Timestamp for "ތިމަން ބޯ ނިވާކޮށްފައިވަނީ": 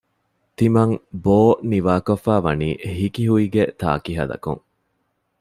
0.57-2.69